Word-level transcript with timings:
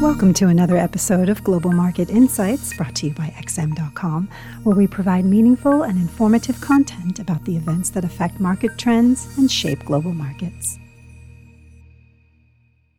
Welcome 0.00 0.32
to 0.34 0.46
another 0.46 0.78
episode 0.78 1.28
of 1.28 1.44
Global 1.44 1.72
Market 1.72 2.08
Insights 2.08 2.74
brought 2.74 2.94
to 2.96 3.08
you 3.08 3.12
by 3.12 3.34
XM.com, 3.36 4.30
where 4.62 4.74
we 4.74 4.86
provide 4.86 5.26
meaningful 5.26 5.82
and 5.82 5.98
informative 5.98 6.58
content 6.62 7.18
about 7.18 7.44
the 7.44 7.54
events 7.54 7.90
that 7.90 8.02
affect 8.02 8.40
market 8.40 8.78
trends 8.78 9.36
and 9.36 9.52
shape 9.52 9.84
global 9.84 10.14
markets. 10.14 10.78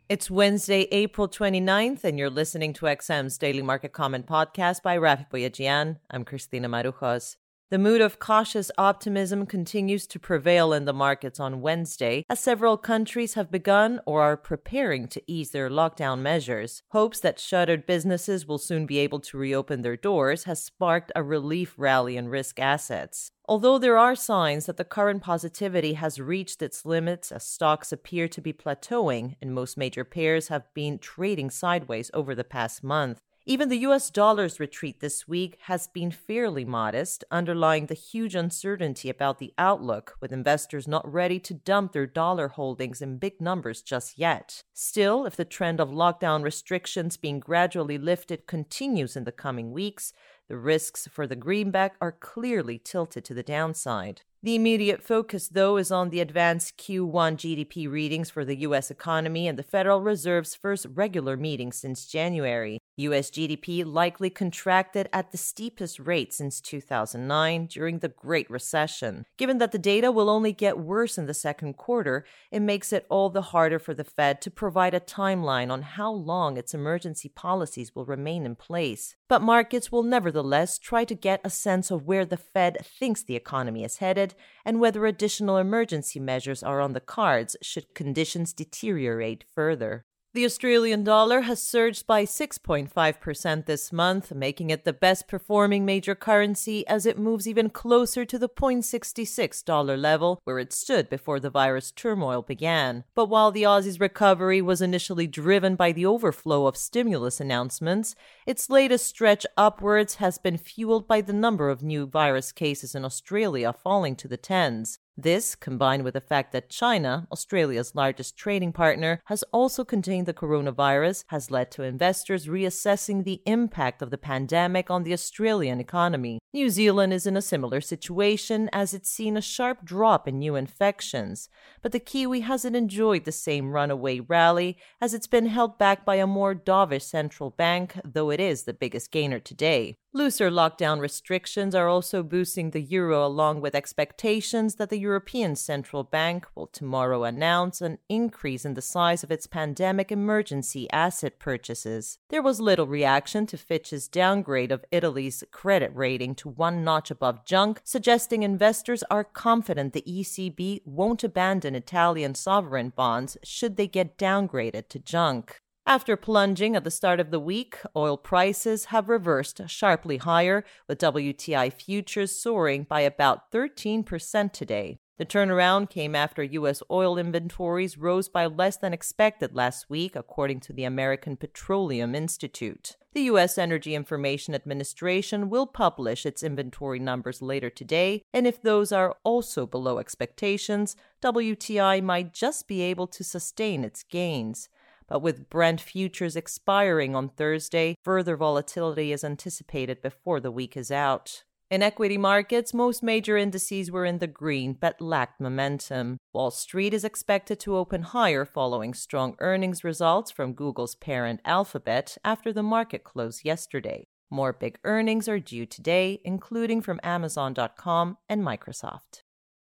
It's 0.10 0.30
Wednesday, 0.30 0.82
April 0.92 1.28
29th, 1.28 2.04
and 2.04 2.20
you're 2.20 2.30
listening 2.30 2.72
to 2.74 2.86
XM's 2.86 3.36
Daily 3.40 3.64
Market 3.64 3.94
Comment 3.94 4.28
podcast 4.28 4.84
by 4.84 4.96
Raffi 4.96 5.28
Boyadjian. 5.28 5.98
I'm 6.12 6.24
Christina 6.24 6.70
Marujos. 6.70 7.36
The 7.72 7.80
mood 7.80 8.02
of 8.02 8.20
cautious 8.20 8.70
optimism 8.78 9.46
continues 9.46 10.06
to 10.08 10.20
prevail 10.20 10.74
in 10.74 10.84
the 10.84 10.92
markets 10.92 11.40
on 11.40 11.62
Wednesday 11.62 12.26
as 12.30 12.42
several 12.42 12.76
countries 12.76 13.36
have 13.36 13.50
begun 13.50 14.02
or 14.06 14.22
are 14.22 14.36
preparing 14.36 15.08
to 15.08 15.22
ease 15.26 15.52
their 15.52 15.70
lockdown 15.70 16.20
measures. 16.20 16.84
Hopes 16.90 17.22
that 17.22 17.40
shuttered 17.40 17.86
businesses 17.86 18.46
will 18.46 18.58
soon 18.58 18.86
be 18.86 18.98
able 18.98 19.22
to 19.22 19.38
reopen 19.38 19.84
their 19.84 19.96
doors 19.96 20.44
has 20.44 20.62
sparked 20.62 21.14
a 21.16 21.24
relief 21.24 21.74
rally 21.78 22.18
in 22.18 22.28
risk 22.28 22.60
assets. 22.60 23.32
Although 23.46 23.78
there 23.78 23.98
are 23.98 24.16
signs 24.16 24.66
that 24.66 24.76
the 24.76 24.84
current 24.84 25.24
positivity 25.24 25.94
has 25.94 26.20
reached 26.20 26.62
its 26.62 26.86
limits 26.86 27.32
as 27.32 27.46
stocks 27.46 27.94
appear 27.94 28.28
to 28.28 28.42
be 28.42 28.52
plateauing 28.52 29.38
and 29.42 29.56
most 29.56 29.78
major 29.78 30.04
pairs 30.04 30.50
have 30.50 30.66
been 30.74 31.00
trading 31.00 31.50
sideways 31.50 32.12
over 32.14 32.36
the 32.36 32.44
past 32.44 32.84
month, 32.84 33.22
even 33.46 33.70
the 33.70 33.80
US 33.80 34.12
dollar's 34.12 34.60
retreat 34.60 35.00
this 35.00 35.28
week 35.28 35.58
has 35.62 35.88
been 35.88 36.12
fairly 36.12 36.64
modest, 36.64 37.24
underlying 37.32 37.88
the 37.88 37.96
huge 37.96 38.36
uncertainty 38.36 39.10
about 39.10 39.40
the 39.40 39.54
outlook, 39.58 40.16
with 40.22 40.32
investors 40.32 40.88
not 40.88 41.12
ready 41.12 41.40
to 41.40 41.56
dump 41.56 41.92
their 41.92 42.06
dollar 42.06 42.50
holdings 42.50 43.02
in 43.02 43.18
big 43.18 43.42
numbers 43.42 43.82
just 43.82 44.20
yet. 44.20 44.62
Still, 44.74 45.26
if 45.26 45.36
the 45.36 45.46
trend 45.46 45.80
of 45.80 45.90
lockdown 45.90 46.44
restrictions 46.44 47.18
being 47.18 47.40
gradually 47.40 47.98
lifted 47.98 48.46
continues 48.46 49.16
in 49.16 49.24
the 49.24 49.32
coming 49.32 49.72
weeks, 49.72 50.14
the 50.48 50.58
risks 50.58 51.08
for 51.12 51.26
the 51.26 51.36
greenback 51.36 51.96
are 52.00 52.12
clearly 52.12 52.78
tilted 52.78 53.26
to 53.26 53.34
the 53.34 53.42
downside. 53.42 54.22
The 54.44 54.56
immediate 54.56 55.04
focus, 55.04 55.48
though, 55.48 55.78
is 55.78 55.92
on 55.92 56.10
the 56.10 56.20
advanced 56.20 56.78
Q1 56.78 57.38
GDP 57.38 57.90
readings 57.90 58.32
for 58.32 58.44
the 58.44 58.58
U.S. 58.62 58.90
economy 58.90 59.48
and 59.48 59.58
the 59.58 59.64
Federal 59.64 60.02
Reserve's 60.02 60.56
first 60.56 60.88
regular 60.94 61.38
meeting 61.38 61.72
since 61.72 62.08
January. 62.08 62.80
US 62.98 63.30
GDP 63.30 63.86
likely 63.86 64.30
contracted 64.30 65.10
at 65.14 65.32
the 65.32 65.38
steepest 65.38 66.00
rate 66.00 66.34
since 66.34 66.62
2009 66.62 67.68
during 67.68 68.00
the 68.00 68.10
Great 68.10 68.50
Recession. 68.50 69.26
Given 69.38 69.58
that 69.60 69.72
the 69.72 69.80
data 69.80 70.12
will 70.12 70.30
only 70.30 70.52
get 70.54 70.78
worse 70.78 71.18
in 71.18 71.26
the 71.26 71.34
second 71.34 71.78
quarter, 71.78 72.26
it 72.52 72.62
makes 72.62 72.92
it 72.92 73.06
all 73.10 73.30
the 73.30 73.42
harder 73.42 73.80
for 73.80 73.94
the 73.94 74.04
Fed 74.04 74.42
to 74.42 74.52
provide 74.52 74.94
a 74.94 75.00
timeline 75.00 75.72
on 75.72 75.82
how 75.82 76.12
long 76.12 76.58
its 76.58 76.74
emergency 76.74 77.30
policies 77.30 77.96
will 77.96 78.06
remain 78.06 78.46
in 78.46 78.56
place. 78.56 79.16
But 79.28 79.42
markets 79.42 79.92
will 79.92 80.04
nevertheless 80.04 80.78
try 80.78 81.06
to 81.06 81.16
get 81.16 81.42
a 81.44 81.50
sense 81.50 81.92
of 81.92 82.06
where 82.06 82.26
the 82.26 82.38
Fed 82.38 82.78
thinks 82.86 83.24
the 83.24 83.36
economy 83.36 83.84
is 83.84 83.98
headed 83.98 84.36
and 84.66 84.80
whether 84.80 85.06
additional 85.06 85.58
emergency 85.58 86.20
measures 86.20 86.62
are 86.62 86.82
on 86.82 86.94
the 86.94 87.00
cards 87.00 87.56
should 87.62 87.94
conditions 87.96 88.54
deteriorate 88.54 89.46
further. 89.54 90.06
The 90.34 90.46
Australian 90.46 91.04
dollar 91.04 91.42
has 91.42 91.62
surged 91.62 92.08
by 92.08 92.24
6.5% 92.24 93.66
this 93.66 93.92
month, 93.92 94.34
making 94.34 94.70
it 94.70 94.86
the 94.86 94.94
best 94.94 95.28
performing 95.28 95.84
major 95.84 96.16
currency 96.16 96.88
as 96.88 97.06
it 97.06 97.20
moves 97.20 97.50
even 97.50 97.70
closer 97.70 98.24
to 98.24 98.40
the 98.40 98.48
0.66 98.48 99.66
dollar 99.66 99.98
level 99.98 100.40
where 100.46 100.58
it 100.58 100.72
stood 100.72 101.10
before 101.10 101.42
the 101.42 101.50
virus 101.50 101.92
turmoil 101.92 102.44
began. 102.44 103.04
But 103.14 103.26
while 103.26 103.52
the 103.52 103.66
Aussie's 103.66 104.00
recovery 104.00 104.62
was 104.62 104.82
initially 104.82 105.28
driven 105.28 105.76
by 105.76 105.92
the 105.92 106.06
overflow 106.06 106.66
of 106.66 106.78
stimulus 106.78 107.42
announcements, 107.42 108.16
its 108.48 108.70
latest 108.70 109.08
stretch 109.08 109.46
upwards 109.58 110.16
has 110.16 110.38
been 110.38 110.58
fueled 110.58 111.10
by 111.10 111.20
the 111.20 111.34
number 111.34 111.70
of 111.70 111.84
new 111.84 112.06
virus 112.06 112.54
cases 112.54 112.96
in 112.96 113.04
Australia 113.04 113.74
falling 113.74 114.16
to 114.16 114.30
the 114.30 114.38
tens. 114.38 114.98
This, 115.18 115.56
combined 115.56 116.04
with 116.04 116.14
the 116.14 116.22
fact 116.22 116.54
that 116.54 116.70
China, 116.70 117.28
Australia's 117.32 117.96
largest 117.96 118.38
trading 118.38 118.72
partner, 118.72 119.22
has 119.26 119.44
also 119.52 119.84
contained 119.84 120.26
the 120.26 120.34
coronavirus, 120.34 121.26
has 121.28 121.52
led 121.52 121.70
to 121.72 121.84
investors 121.84 122.48
reassessing 122.48 123.24
the 123.24 123.42
impact 123.46 124.02
of 124.02 124.10
the 124.10 124.18
pandemic 124.18 124.90
on 124.90 125.04
the 125.04 125.14
Australian 125.14 125.80
economy. 125.80 126.40
New 126.54 126.70
Zealand 126.70 127.14
is 127.14 127.28
in 127.28 127.36
a 127.36 127.42
similar 127.42 127.82
situation 127.82 128.70
as 128.72 128.94
it's 128.94 129.10
seen 129.10 129.36
a 129.36 129.42
sharp 129.42 129.84
drop 129.84 130.28
in 130.28 130.40
new 130.40 130.56
infections, 130.56 131.50
but 131.82 131.92
the 131.92 132.00
Kiwi 132.00 132.42
hasn't 132.42 132.76
enjoyed 132.76 133.26
the 133.26 133.32
same 133.32 133.72
runaway 133.72 134.20
rally 134.20 134.78
as 135.02 135.14
it's 135.14 135.28
been 135.28 135.48
held 135.48 135.78
back 135.78 136.06
by 136.06 136.16
a 136.16 136.28
more 136.28 136.56
dovish 136.56 137.04
central 137.04 137.50
bank, 137.50 138.00
though 138.06 138.30
it 138.30 138.40
is 138.40 138.64
the 138.64 138.74
biggest 138.74 139.12
gainer 139.12 139.40
today. 139.40 139.98
Looser 140.14 140.52
lockdown 140.52 141.00
restrictions 141.00 141.74
are 141.74 141.88
also 141.88 142.22
boosting 142.22 142.72
the 142.72 142.82
euro, 142.82 143.26
along 143.26 143.62
with 143.62 143.74
expectations 143.74 144.76
that 144.76 144.90
the 144.90 145.00
European 145.02 145.56
Central 145.56 146.04
Bank 146.04 146.46
will 146.54 146.68
tomorrow 146.68 147.24
announce 147.24 147.82
an 147.82 147.98
increase 148.08 148.64
in 148.64 148.76
the 148.76 148.82
size 148.82 149.24
of 149.24 149.32
its 149.32 149.48
pandemic 149.48 150.12
emergency 150.12 150.88
asset 150.92 151.40
purchases. 151.40 152.20
There 152.30 152.44
was 152.44 152.62
little 152.62 152.86
reaction 152.86 153.48
to 153.48 153.58
Fitch's 153.58 154.08
downgrade 154.08 154.72
of 154.72 154.86
Italy's 154.92 155.44
credit 155.52 155.92
rating 155.96 156.36
to 156.36 156.50
one 156.50 156.84
notch 156.84 157.10
above 157.10 157.44
junk, 157.44 157.82
suggesting 157.84 158.44
investors 158.44 159.04
are 159.10 159.24
confident 159.24 159.94
the 159.94 160.04
ECB 160.08 160.82
won't 160.86 161.24
abandon 161.24 161.74
Italian 161.76 162.36
sovereign 162.36 162.94
bonds 162.96 163.38
should 163.44 163.76
they 163.76 163.88
get 163.88 164.20
downgraded 164.20 164.88
to 164.90 165.00
junk. 165.00 165.62
After 165.86 166.16
plunging 166.16 166.76
at 166.76 166.84
the 166.84 166.92
start 166.92 167.20
of 167.20 167.32
the 167.32 167.40
week, 167.40 167.78
oil 167.96 168.16
prices 168.16 168.86
have 168.86 169.10
reversed 169.10 169.62
sharply 169.68 170.18
higher, 170.18 170.64
with 170.88 171.00
WTI 171.00 171.74
futures 171.74 172.32
soaring 172.32 172.84
by 172.84 173.02
about 173.02 173.52
13% 173.52 174.54
today. 174.54 175.00
The 175.18 175.26
turnaround 175.26 175.90
came 175.90 176.16
after 176.16 176.42
U.S. 176.44 176.82
oil 176.90 177.18
inventories 177.18 177.98
rose 177.98 178.30
by 178.30 178.46
less 178.46 178.78
than 178.78 178.94
expected 178.94 179.56
last 179.56 179.90
week, 179.90 180.16
according 180.16 180.62
to 180.62 180.74
the 180.74 180.84
American 180.84 181.36
Petroleum 181.36 182.16
Institute. 182.16 182.96
The 183.14 183.24
U.S. 183.24 183.58
Energy 183.58 183.94
Information 183.94 184.56
Administration 184.56 185.50
will 185.50 185.68
publish 185.68 186.26
its 186.26 186.42
inventory 186.42 187.00
numbers 187.00 187.42
later 187.42 187.70
today, 187.70 188.24
and 188.34 188.48
if 188.48 188.62
those 188.62 188.92
are 188.92 189.18
also 189.24 189.66
below 189.66 190.00
expectations, 190.00 190.96
WTI 191.22 192.02
might 192.02 192.34
just 192.34 192.68
be 192.68 192.82
able 192.82 193.08
to 193.08 193.24
sustain 193.24 193.84
its 193.84 194.04
gains. 194.04 194.70
But 195.12 195.22
with 195.22 195.50
Brent 195.50 195.82
futures 195.82 196.38
expiring 196.38 197.18
on 197.18 197.28
Thursday, 197.28 197.96
further 198.02 198.38
volatility 198.38 199.12
is 199.12 199.26
anticipated 199.26 200.02
before 200.02 200.40
the 200.40 200.52
week 200.52 200.78
is 200.78 200.90
out. 200.90 201.44
In 201.70 201.84
equity 201.84 202.18
markets, 202.18 202.74
most 202.74 203.04
major 203.04 203.36
indices 203.36 203.92
were 203.92 204.06
in 204.06 204.20
the 204.20 204.28
green 204.28 204.72
but 204.72 205.02
lacked 205.02 205.42
momentum. 205.42 206.16
Wall 206.32 206.50
Street 206.50 206.94
is 206.94 207.04
expected 207.04 207.60
to 207.60 207.76
open 207.76 208.04
higher 208.04 208.46
following 208.46 208.94
strong 208.94 209.36
earnings 209.40 209.84
results 209.84 210.32
from 210.32 210.54
Google's 210.54 210.96
parent 210.96 211.42
Alphabet 211.44 212.18
after 212.24 212.54
the 212.54 212.64
market 212.64 213.04
closed 213.04 213.44
yesterday. 213.44 214.06
More 214.30 214.54
big 214.54 214.80
earnings 214.86 215.28
are 215.28 215.40
due 215.40 215.66
today, 215.66 216.22
including 216.24 216.80
from 216.80 217.02
Amazon.com 217.04 218.18
and 218.30 218.44
Microsoft. 218.44 219.24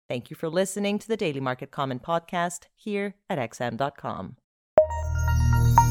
Thank 0.08 0.30
you 0.30 0.36
for 0.36 0.48
listening 0.48 0.98
to 1.00 1.08
the 1.08 1.18
Daily 1.18 1.40
Market 1.40 1.70
Comment 1.70 2.02
podcast 2.02 2.60
here 2.74 3.16
at 3.28 3.38
XM.com. 3.38 4.36